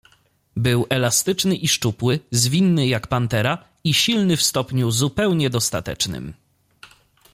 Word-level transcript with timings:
"Był 0.55 0.85
elastyczny 0.89 1.55
i 1.55 1.67
szczupły, 1.67 2.19
zwinny 2.31 2.87
jak 2.87 3.07
pantera, 3.07 3.57
i 3.83 3.93
silny 3.93 4.37
w 4.37 4.41
stopniu 4.43 4.91
zupełnie 4.91 5.49
dostatecznym." 5.49 6.33